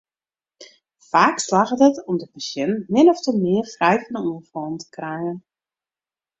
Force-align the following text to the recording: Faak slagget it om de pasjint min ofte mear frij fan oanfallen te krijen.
Faak 1.09 1.37
slagget 1.45 1.81
it 1.89 1.97
om 2.09 2.15
de 2.21 2.27
pasjint 2.33 2.87
min 2.95 3.11
ofte 3.13 3.31
mear 3.43 3.65
frij 3.75 3.99
fan 4.07 4.19
oanfallen 4.31 4.77
te 4.81 4.87
krijen. 4.95 5.37